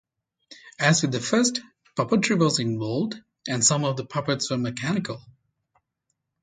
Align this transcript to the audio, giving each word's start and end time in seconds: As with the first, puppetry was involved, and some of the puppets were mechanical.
As 0.79 1.03
with 1.03 1.11
the 1.11 1.19
first, 1.19 1.61
puppetry 1.95 2.35
was 2.39 2.57
involved, 2.57 3.21
and 3.47 3.63
some 3.63 3.85
of 3.85 3.97
the 3.97 4.03
puppets 4.03 4.49
were 4.49 4.57
mechanical. 4.57 5.21